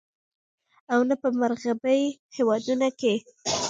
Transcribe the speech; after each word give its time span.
او 0.93 0.99
نۀ 1.07 1.15
په 1.21 1.29
مغربي 1.39 2.01
هېوادونو 2.35 2.87
کښې 2.99 3.13